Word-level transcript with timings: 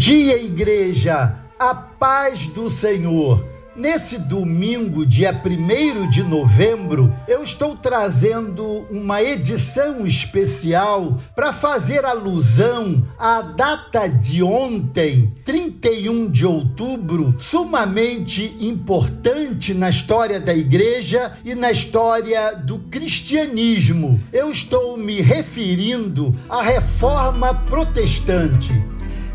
dia, 0.00 0.42
igreja, 0.42 1.36
a 1.58 1.74
paz 1.74 2.46
do 2.46 2.70
Senhor. 2.70 3.44
Nesse 3.76 4.16
domingo, 4.16 5.04
dia 5.04 5.30
1 5.30 6.08
de 6.08 6.22
novembro, 6.22 7.14
eu 7.28 7.42
estou 7.42 7.76
trazendo 7.76 8.86
uma 8.90 9.22
edição 9.22 10.06
especial 10.06 11.18
para 11.36 11.52
fazer 11.52 12.06
alusão 12.06 13.06
à 13.18 13.42
data 13.42 14.08
de 14.08 14.42
ontem, 14.42 15.28
31 15.44 16.30
de 16.30 16.46
outubro, 16.46 17.34
sumamente 17.38 18.56
importante 18.58 19.74
na 19.74 19.90
história 19.90 20.40
da 20.40 20.54
igreja 20.54 21.34
e 21.44 21.54
na 21.54 21.70
história 21.70 22.56
do 22.56 22.78
cristianismo. 22.78 24.18
Eu 24.32 24.50
estou 24.50 24.96
me 24.96 25.20
referindo 25.20 26.34
à 26.48 26.62
reforma 26.62 27.52
protestante. 27.52 28.72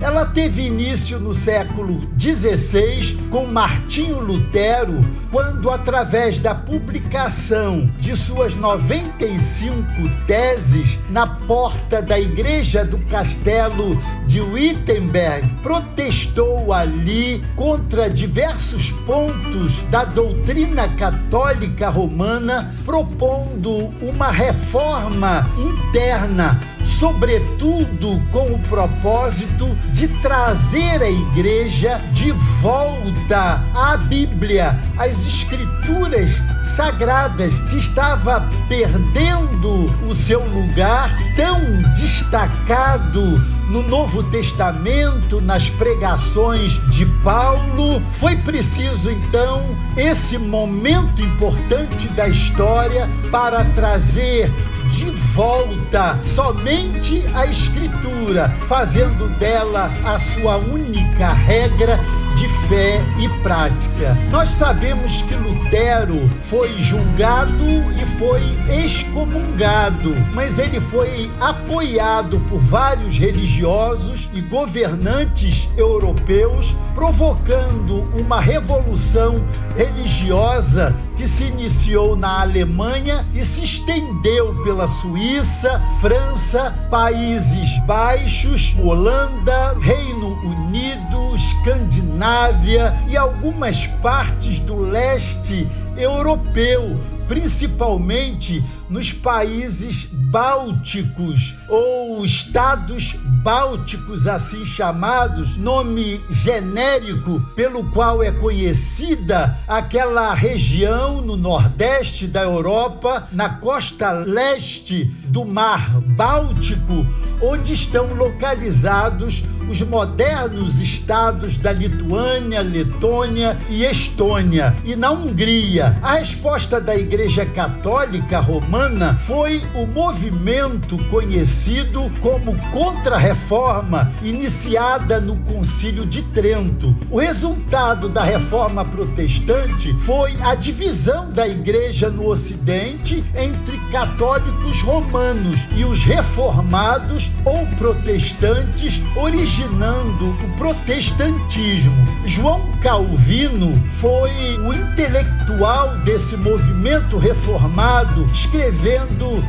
Ela 0.02 0.26
teve 0.26 0.62
início 0.62 1.20
no 1.20 1.34
século 1.34 2.02
XVI 2.20 3.17
com 3.30 3.45
Martinho 3.45 4.20
Lutero, 4.20 5.04
quando, 5.31 5.70
através 5.70 6.38
da 6.38 6.54
publicação 6.54 7.90
de 7.98 8.16
suas 8.16 8.55
95 8.55 9.85
teses 10.27 10.99
na 11.09 11.26
porta 11.26 12.02
da 12.02 12.20
igreja 12.20 12.84
do 12.84 12.99
castelo 13.05 13.99
de 14.27 14.41
Wittenberg, 14.41 15.48
protestou 15.63 16.73
ali 16.73 17.43
contra 17.55 18.09
diversos 18.09 18.91
pontos 19.05 19.84
da 19.84 20.04
doutrina 20.04 20.90
católica 20.90 21.90
romana, 21.90 22.76
propondo 22.84 23.93
uma 24.01 24.29
reforma 24.29 25.49
interna 25.57 26.74
sobretudo 26.86 28.22
com 28.32 28.54
o 28.54 28.60
propósito 28.60 29.76
de 29.91 30.08
trazer 30.08 31.02
a 31.02 31.10
igreja 31.10 31.98
de 32.14 32.32
volta 32.32 33.64
à 33.74 33.98
Bíblia, 33.98 34.80
às 34.98 35.26
escrituras 35.26 36.41
sagradas 36.63 37.60
que 37.70 37.78
estava 37.78 38.48
perdendo 38.70 39.91
o 40.08 40.13
seu 40.13 40.46
lugar 40.48 41.18
tão 41.36 41.60
destacado 41.94 43.22
no 43.70 43.82
Novo 43.82 44.24
Testamento, 44.24 45.41
nas 45.41 45.70
pregações 45.70 46.74
de 46.90 47.06
Paulo. 47.24 48.02
Foi 48.13 48.36
preciso 48.36 49.10
então 49.12 49.63
esse 49.98 50.38
momento 50.38 51.22
importante 51.22 52.08
da 52.10 52.28
história 52.28 53.10
para 53.32 53.63
trazer 53.66 54.52
de 54.90 55.10
volta 55.10 56.18
somente 56.22 57.24
a 57.34 57.46
Escritura, 57.46 58.50
fazendo 58.68 59.28
dela 59.38 59.91
a 60.04 60.20
sua 60.20 60.58
única 60.58 61.34
regra 61.34 62.00
de 62.36 62.50
fé 62.68 63.02
e 63.18 63.30
prática. 63.41 64.18
Nós 64.30 64.50
sabemos 64.50 65.22
que 65.24 65.36
Lutero 65.36 66.30
foi 66.41 66.78
julgado 66.80 67.66
e 68.02 68.06
foi 68.06 68.41
excomungado, 68.84 70.13
mas 70.34 70.59
ele 70.59 70.80
foi 70.81 71.31
apoiado 71.40 72.40
por 72.41 72.59
vários 72.59 73.18
religiosos 73.18 74.30
e 74.34 74.41
governantes 74.41 75.69
europeus, 75.78 76.75
provocando 76.94 78.09
uma 78.13 78.40
revolução 78.40 79.44
religiosa 79.75 80.94
que 81.16 81.28
se 81.28 81.46
iniciou 81.46 82.16
na 82.16 82.41
Alemanha 82.41 83.25
e 83.34 83.44
se 83.44 83.63
estendeu 83.63 84.62
pela 84.63 84.88
Suíça, 84.88 85.81
França, 86.02 86.72
Países 86.90 87.79
Baixos, 87.85 88.75
Holanda, 88.79 89.73
Reino 89.79 90.34
Unido, 90.44 91.35
Escandinávia 91.35 92.95
e 93.07 93.16
algumas 93.16 93.88
partes 93.88 94.59
do 94.59 94.75
leste 94.75 95.67
europeu, 95.97 97.00
principalmente 97.28 98.63
nos 98.90 99.12
países 99.12 100.07
bálticos 100.12 101.56
ou 101.68 102.23
estados 102.23 103.13
bálticos, 103.44 104.28
assim 104.28 104.66
chamados, 104.66 105.57
nome 105.57 106.22
genérico 106.29 107.40
pelo 107.56 107.84
qual 107.91 108.22
é 108.22 108.31
conhecida 108.31 109.57
aquela 109.68 110.34
região 110.34 111.22
no 111.22 111.35
nordeste 111.35 112.28
da 112.28 112.41
Europa, 112.44 113.28
na 113.31 113.50
costa 113.50 114.12
leste 114.12 115.06
do 115.25 115.45
Mar 115.45 116.00
Báltico, 116.01 117.06
onde 117.41 117.74
estão 117.74 118.13
localizados 118.13 119.44
os 119.68 119.81
modernos 119.81 120.79
estados 120.79 121.57
da 121.57 121.72
Lituânia, 121.72 122.62
Letônia 122.62 123.57
e 123.68 123.84
Estônia. 123.84 124.75
E 124.85 124.95
na 124.95 125.12
Hungria, 125.12 125.97
a 126.03 126.16
resposta 126.16 126.79
da 126.79 126.95
Igreja 126.95 127.45
Católica 127.47 128.40
Romana 128.40 128.75
foi 129.19 129.63
o 129.74 129.86
movimento 129.86 130.97
conhecido 131.06 132.12
como 132.19 132.58
Contra-Reforma, 132.72 134.12
iniciada 134.22 135.22
no 135.22 135.38
Concílio 135.38 136.06
de 136.06 136.22
Trento. 136.22 136.94
O 137.09 137.18
resultado 137.18 138.09
da 138.09 138.22
reforma 138.22 138.84
protestante 138.84 139.94
foi 140.00 140.36
a 140.41 140.56
divisão 140.56 141.31
da 141.31 141.47
Igreja 141.47 142.09
no 142.09 142.28
Ocidente 142.28 143.24
entre 143.34 143.78
católicos 143.91 144.81
romanos 144.81 145.66
e 145.74 145.86
os 145.86 146.03
reformados 146.03 147.31
ou 147.46 147.66
protestantes 147.78 149.02
originando 149.16 150.31
o 150.31 150.57
protestantismo. 150.57 151.96
João 152.25 152.62
Calvino 152.81 153.81
foi 154.02 154.59
o 154.59 154.74
intelectual 154.74 155.96
desse 156.00 156.36
movimento 156.36 157.18
reformado, 157.18 158.30
escrevendo 158.34 158.64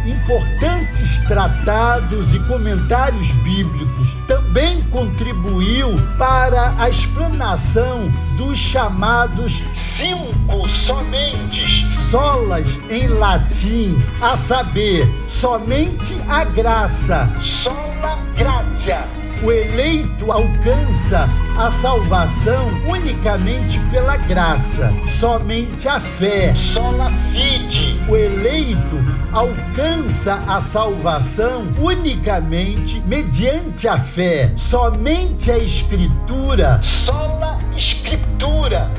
importantes 0.07 1.21
tratados 1.21 2.35
e 2.35 2.41
comentários 2.41 3.33
bíblicos. 3.33 4.15
Também 4.27 4.83
contribuiu 4.91 5.97
para 6.19 6.75
a 6.79 6.89
explanação 6.89 8.11
dos 8.37 8.59
chamados 8.59 9.63
cinco 9.73 10.69
somentes, 10.69 11.87
solas 11.95 12.81
em 12.91 13.09
latim, 13.09 13.99
a 14.21 14.37
saber, 14.37 15.09
somente 15.27 16.15
a 16.29 16.45
graça, 16.45 17.31
sola 17.41 18.19
gratia 18.37 19.26
o 19.43 19.53
eleito 19.53 20.33
alcança 20.33 21.29
a 21.57 21.71
salvação 21.71 22.69
unicamente 22.87 23.79
pela 23.91 24.17
graça, 24.17 24.93
somente 25.07 25.89
a 25.89 26.01
fé. 26.01 26.55
Sola 26.55 27.11
fide. 27.33 27.99
O 28.09 28.17
eleito 28.17 28.97
alcança 29.33 30.43
a 30.47 30.61
salvação 30.61 31.67
unicamente 31.79 33.01
mediante 33.07 33.89
a 33.89 33.99
fé, 33.99 34.53
somente 34.57 35.51
a 35.51 35.59
escritura. 35.59 36.81
Sola 36.83 37.59
escritura. 37.77 38.26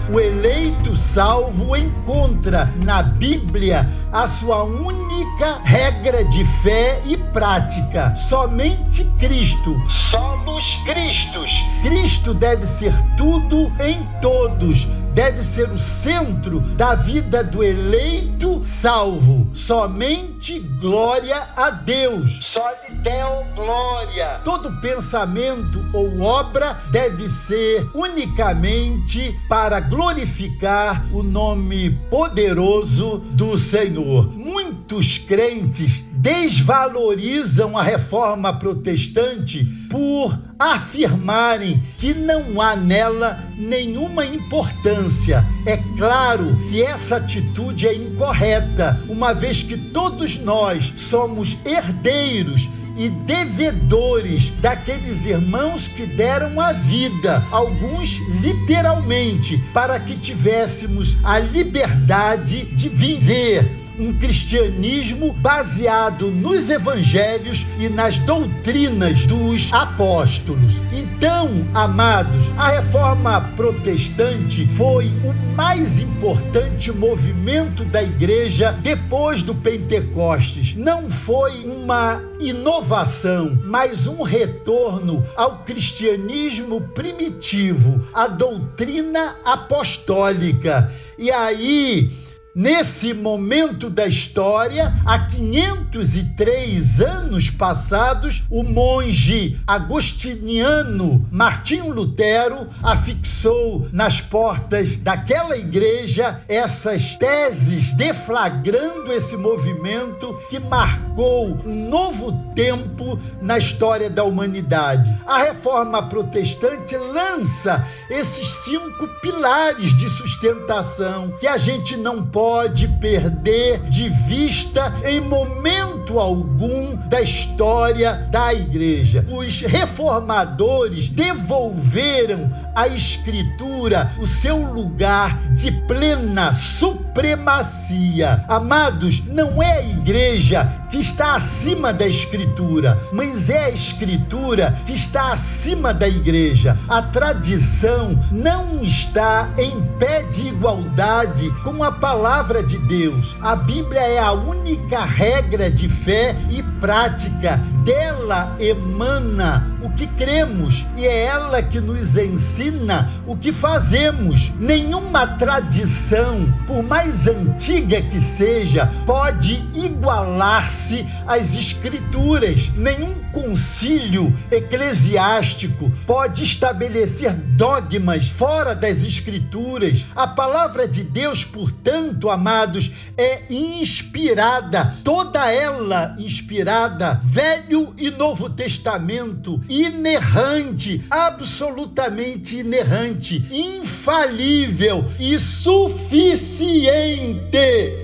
O 0.09 0.19
eleito 0.21 0.95
salvo 0.95 1.75
encontra 1.75 2.71
na 2.83 3.03
Bíblia 3.03 3.85
a 4.13 4.25
sua 4.25 4.63
única 4.63 5.59
regra 5.65 6.23
de 6.23 6.45
fé 6.45 7.01
e 7.05 7.17
prática, 7.17 8.15
somente 8.15 9.03
Cristo. 9.19 9.75
Somos 9.89 10.75
Cristos. 10.85 11.51
Cristo 11.81 12.33
deve 12.33 12.65
ser 12.65 12.93
tudo 13.17 13.69
em 13.81 14.01
todos 14.21 14.87
deve 15.17 15.41
ser 15.41 15.71
o 15.71 15.77
centro 15.79 16.59
da 16.59 16.93
vida 16.93 17.43
do 17.43 17.63
eleito 17.63 18.63
salvo. 18.63 19.49
Somente 19.51 20.59
glória 20.59 21.47
a 21.55 21.71
Deus. 21.71 22.37
Só 22.45 22.63
lhe 22.87 22.97
deu 22.97 23.43
glória. 23.55 24.41
Todo 24.45 24.79
pensamento 24.79 25.83
ou 25.91 26.21
obra 26.21 26.73
deve 26.91 27.27
ser 27.27 27.89
unicamente 27.95 29.35
para 29.49 29.79
glorificar 29.79 31.03
o 31.11 31.23
nome 31.23 31.89
poderoso 32.11 33.17
do 33.31 33.57
Senhor. 33.57 34.31
Muitos 34.31 35.17
crentes 35.17 36.05
desvalorizam 36.17 37.77
a 37.77 37.83
reforma 37.83 38.57
protestante 38.57 39.63
por 39.89 40.37
afirmarem 40.59 41.81
que 41.97 42.13
não 42.13 42.59
há 42.59 42.75
nela 42.75 43.39
nenhuma 43.57 44.25
importância. 44.25 45.45
É 45.65 45.77
claro 45.97 46.57
que 46.69 46.81
essa 46.81 47.17
atitude 47.17 47.87
é 47.87 47.93
incorreta, 47.93 48.99
uma 49.07 49.33
vez 49.33 49.61
que 49.61 49.77
todos 49.77 50.39
nós 50.39 50.93
somos 50.97 51.57
herdeiros 51.63 52.69
e 52.97 53.09
devedores 53.09 54.51
daqueles 54.59 55.25
irmãos 55.25 55.87
que 55.87 56.07
deram 56.07 56.59
a 56.59 56.73
vida, 56.73 57.43
alguns 57.51 58.19
literalmente, 58.41 59.59
para 59.71 59.99
que 59.99 60.17
tivéssemos 60.17 61.15
a 61.23 61.37
liberdade 61.37 62.65
de 62.65 62.89
viver 62.89 63.86
um 63.99 64.13
cristianismo 64.13 65.33
baseado 65.33 66.29
nos 66.29 66.69
evangelhos 66.69 67.65
e 67.79 67.89
nas 67.89 68.19
doutrinas 68.19 69.25
dos 69.25 69.71
apóstolos. 69.73 70.81
Então, 70.91 71.67
amados, 71.73 72.51
a 72.57 72.69
reforma 72.69 73.41
protestante 73.55 74.67
foi 74.67 75.07
o 75.23 75.33
mais 75.55 75.99
importante 75.99 76.91
movimento 76.91 77.83
da 77.85 78.03
igreja 78.03 78.71
depois 78.71 79.41
do 79.41 79.55
Pentecostes. 79.55 80.75
Não 80.75 81.09
foi 81.09 81.63
uma 81.65 82.21
inovação, 82.39 83.57
mas 83.63 84.05
um 84.05 84.21
retorno 84.21 85.25
ao 85.35 85.59
cristianismo 85.59 86.81
primitivo, 86.81 88.05
à 88.13 88.27
doutrina 88.27 89.35
apostólica. 89.43 90.93
E 91.17 91.31
aí, 91.31 92.11
Nesse 92.59 93.13
momento 93.13 93.87
da 93.87 94.07
história, 94.07 94.91
há 95.05 95.19
503 95.19 97.01
anos 97.01 97.51
passados, 97.51 98.45
o 98.49 98.63
monge 98.63 99.59
agostiniano 99.67 101.23
Martinho 101.31 101.93
Lutero 101.93 102.67
afixou 102.81 103.87
nas 103.93 104.21
portas 104.21 104.95
daquela 104.95 105.55
igreja 105.55 106.41
essas 106.47 107.15
teses, 107.17 107.93
deflagrando 107.93 109.13
esse 109.13 109.37
movimento 109.37 110.35
que 110.49 110.59
marcou 110.59 111.59
um 111.63 111.87
novo 111.87 112.31
tempo 112.55 113.19
na 113.39 113.59
história 113.59 114.09
da 114.09 114.23
humanidade. 114.23 115.15
A 115.27 115.37
reforma 115.43 116.09
protestante 116.09 116.97
lança 116.97 117.85
esses 118.09 118.47
cinco 118.47 119.07
pilares 119.21 119.95
de 119.95 120.09
sustentação 120.09 121.29
que 121.39 121.45
a 121.45 121.57
gente 121.57 121.95
não 121.95 122.25
pode 122.25 122.46
pode 122.47 122.87
perder 122.87 123.81
de 123.89 124.07
vista 124.07 124.93
em 125.03 125.19
momento 125.19 126.17
algum 126.17 126.95
da 126.95 127.19
história 127.21 128.25
da 128.31 128.53
igreja. 128.53 129.25
Os 129.29 129.59
reformadores 129.59 131.09
devolveram 131.09 132.49
à 132.73 132.87
escritura 132.87 134.13
o 134.17 134.25
seu 134.25 134.63
lugar 134.63 135.37
de 135.51 135.73
plena 135.73 136.55
supremacia. 136.55 138.45
Amados, 138.47 139.25
não 139.25 139.61
é 139.61 139.79
a 139.79 139.83
igreja 139.83 140.85
que 140.89 140.99
está 140.99 141.35
acima 141.35 141.91
da 141.91 142.07
escritura, 142.07 142.97
mas 143.11 143.49
é 143.49 143.65
a 143.65 143.71
escritura 143.71 144.79
que 144.85 144.93
está 144.93 145.33
acima 145.33 145.93
da 145.93 146.07
igreja. 146.07 146.77
A 146.87 147.01
tradição 147.01 148.17
não 148.31 148.81
está 148.81 149.49
em 149.57 149.81
pé 149.99 150.21
de 150.23 150.47
igualdade 150.47 151.49
com 151.61 151.83
a 151.83 151.91
palavra 151.91 152.36
palavra 152.37 152.61
de 152.61 152.77
Deus. 152.77 153.35
A 153.41 153.55
Bíblia 153.55 153.99
é 153.99 154.19
a 154.19 154.31
única 154.31 155.03
regra 155.03 155.71
de 155.71 155.89
fé 155.89 156.35
e 156.51 156.61
prática. 156.61 157.57
Dela 157.83 158.55
emana 158.59 159.75
o 159.87 159.89
que 159.91 160.05
cremos 160.05 160.85
e 160.97 161.05
é 161.05 161.25
ela 161.25 161.63
que 161.63 161.79
nos 161.79 162.17
ensina 162.17 163.09
o 163.25 163.37
que 163.37 163.53
fazemos. 163.53 164.51
Nenhuma 164.59 165.25
tradição, 165.25 166.53
por 166.67 166.83
mais 166.83 167.25
antiga 167.25 168.01
que 168.01 168.19
seja, 168.19 168.91
pode 169.05 169.65
igualar-se 169.73 171.07
às 171.25 171.55
Escrituras. 171.55 172.69
Nenhum 172.75 173.15
concílio 173.31 174.35
eclesiástico 174.51 175.91
pode 176.05 176.43
estabelecer 176.43 177.33
dogmas 177.33 178.27
fora 178.27 178.75
das 178.75 179.03
Escrituras. 179.03 180.05
A 180.15 180.27
palavra 180.27 180.87
de 180.87 181.03
Deus, 181.03 181.45
portanto, 181.45 182.29
amados, 182.29 182.91
é 183.17 183.43
inspirada, 183.49 184.95
toda 185.03 185.51
ela 185.51 186.15
inspirada, 186.19 187.21
Velho 187.23 187.93
e 187.97 188.09
Novo 188.09 188.49
Testamento, 188.49 189.61
inerrante, 189.85 191.03
absolutamente 191.09 192.57
inerrante, 192.57 193.45
infalível 193.51 195.05
e 195.19 195.37
suficiente. 195.37 196.77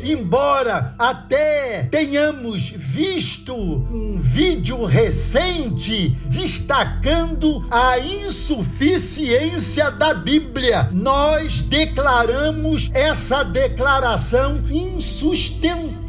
Embora 0.04 0.96
até 0.98 1.88
tenhamos 1.92 2.70
visto 2.70 3.56
um 3.56 4.20
vídeo 4.22 4.86
recente 4.86 6.16
destacando 6.25 7.66
a 7.72 8.00
insuficiência 8.00 9.90
da 9.92 10.14
Bíblia, 10.14 10.90
nós 10.92 11.60
declaramos 11.62 12.90
essa 12.94 13.44
declaração 13.44 14.62
insustentável. 14.69 16.03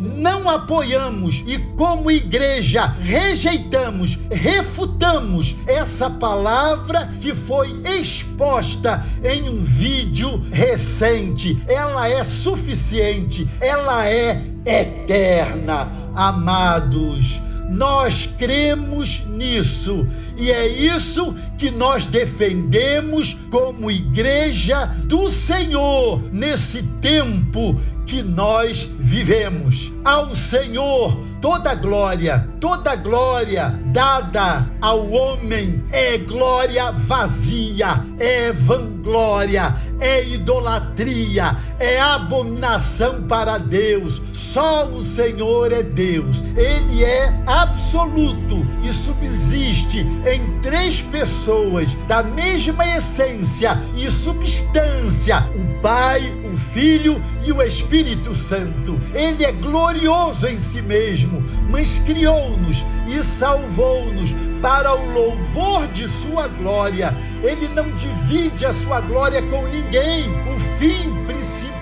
Não 0.00 0.50
apoiamos 0.50 1.42
e, 1.46 1.56
como 1.76 2.10
igreja, 2.10 2.94
rejeitamos, 3.00 4.18
refutamos 4.30 5.56
essa 5.66 6.10
palavra 6.10 7.10
que 7.18 7.34
foi 7.34 7.80
exposta 7.84 9.02
em 9.24 9.48
um 9.48 9.64
vídeo 9.64 10.44
recente. 10.52 11.58
Ela 11.66 12.06
é 12.06 12.22
suficiente, 12.22 13.48
ela 13.62 14.06
é 14.06 14.42
eterna. 14.66 15.88
Amados, 16.14 17.40
nós 17.70 18.28
cremos 18.38 19.24
nisso 19.26 20.06
e 20.36 20.50
é 20.50 20.66
isso 20.66 21.34
que 21.56 21.70
nós 21.70 22.04
defendemos 22.04 23.38
como 23.50 23.90
igreja 23.90 24.86
do 25.04 25.30
Senhor 25.30 26.22
nesse 26.30 26.82
tempo 27.00 27.80
que 28.08 28.22
nós 28.22 28.88
vivemos. 28.98 29.92
Ao 30.02 30.34
Senhor 30.34 31.28
toda 31.40 31.74
glória, 31.74 32.48
toda 32.58 32.96
glória 32.96 33.78
dada 33.86 34.68
ao 34.80 35.10
homem 35.10 35.84
é 35.92 36.18
glória 36.18 36.90
vazia, 36.90 38.04
é 38.18 38.52
vanglória, 38.52 39.74
é 40.00 40.24
idolatria, 40.26 41.56
é 41.78 42.00
abominação 42.00 43.22
para 43.22 43.58
Deus. 43.58 44.22
Só 44.32 44.86
o 44.86 45.02
Senhor 45.02 45.72
é 45.72 45.82
Deus. 45.82 46.42
Ele 46.56 47.04
é 47.04 47.32
absoluto 47.46 48.66
e 48.82 48.92
subsiste 48.92 50.00
em 50.00 50.60
três 50.60 51.02
pessoas 51.02 51.94
da 52.08 52.22
mesma 52.22 52.86
essência 52.96 53.80
e 53.96 54.10
substância: 54.10 55.48
o 55.54 55.67
Pai, 55.82 56.32
o 56.52 56.56
Filho 56.56 57.22
e 57.44 57.52
o 57.52 57.62
Espírito 57.62 58.34
Santo. 58.34 58.98
Ele 59.14 59.44
é 59.44 59.52
glorioso 59.52 60.46
em 60.46 60.58
si 60.58 60.82
mesmo, 60.82 61.42
mas 61.70 61.98
criou-nos 62.00 62.84
e 63.06 63.22
salvou-nos 63.22 64.34
para 64.60 64.94
o 64.94 65.12
louvor 65.12 65.86
de 65.88 66.06
sua 66.08 66.48
glória. 66.48 67.14
Ele 67.42 67.68
não 67.68 67.90
divide 67.92 68.66
a 68.66 68.72
sua 68.72 69.00
glória 69.00 69.40
com 69.42 69.66
ninguém. 69.68 70.28
O 70.54 70.58
fim 70.78 71.08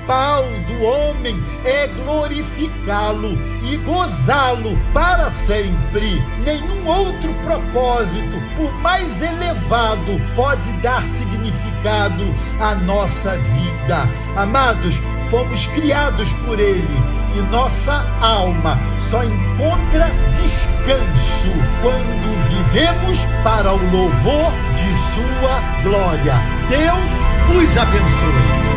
principal 0.07 0.45
do 0.67 0.85
homem 0.85 1.43
é 1.65 1.89
glorificá-lo 1.89 3.37
e 3.63 3.77
gozá-lo 3.79 4.79
para 4.95 5.29
sempre. 5.31 6.23
Nenhum 6.45 6.87
outro 6.87 7.35
propósito, 7.43 8.41
por 8.57 8.73
mais 8.75 9.21
elevado, 9.21 10.21
pode 10.37 10.71
dar 10.75 11.05
significado 11.05 12.25
à 12.61 12.75
nossa 12.75 13.37
vida. 13.37 14.09
Amados, 14.37 15.01
fomos 15.29 15.67
criados 15.69 16.33
por 16.45 16.59
ele 16.61 17.03
e 17.35 17.41
nossa 17.51 18.07
alma 18.21 18.79
só 18.99 19.23
encontra 19.25 20.11
descanso 20.29 21.51
quando 21.83 22.49
vivemos 22.49 23.25
para 23.43 23.73
o 23.73 23.91
louvor 23.91 24.53
de 24.77 24.95
Sua 24.95 25.83
glória. 25.83 26.35
Deus 26.69 27.61
os 27.61 27.77
abençoe. 27.77 28.76